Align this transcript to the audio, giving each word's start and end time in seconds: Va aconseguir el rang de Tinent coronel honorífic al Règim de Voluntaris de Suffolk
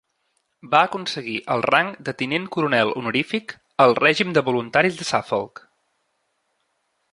Va 0.69 0.79
aconseguir 0.87 1.35
el 1.55 1.61
rang 1.65 1.91
de 2.07 2.15
Tinent 2.21 2.47
coronel 2.55 2.95
honorífic 3.03 3.55
al 3.87 3.95
Règim 4.01 4.33
de 4.39 4.45
Voluntaris 4.49 4.99
de 5.03 5.09
Suffolk 5.13 5.65